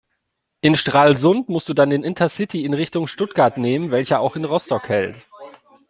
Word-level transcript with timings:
In 0.61 0.75
Stralsund 0.75 1.47
musst 1.49 1.69
du 1.69 1.75
dann 1.75 1.91
den 1.91 2.03
Intercity 2.03 2.65
in 2.65 2.73
Richtung 2.73 3.05
Stuttgart 3.05 3.59
nehmen, 3.59 3.91
welcher 3.91 4.19
auch 4.19 4.35
in 4.35 4.45
Rostock 4.45 4.89
hält. 4.89 5.27